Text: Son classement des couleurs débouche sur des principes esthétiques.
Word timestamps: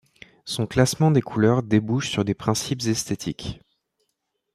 Son 0.45 0.65
classement 0.65 1.11
des 1.11 1.21
couleurs 1.21 1.61
débouche 1.61 2.09
sur 2.09 2.25
des 2.25 2.33
principes 2.33 2.85
esthétiques. 2.87 3.61